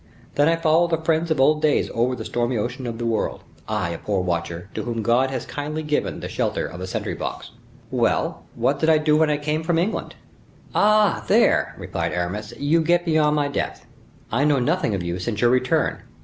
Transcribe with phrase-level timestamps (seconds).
[0.33, 3.43] Then I follow the friends of old days over the stormy ocean of the world,
[3.67, 7.13] I, a poor watcher, to whom God has kindly given the shelter of a sentry
[7.13, 7.51] box."
[7.91, 10.15] "Well, what did I do when I came from England?"
[10.73, 11.23] "Ah!
[11.27, 13.85] there," replied Aramis, "you get beyond my depth.
[14.31, 15.99] I know nothing of you since your return.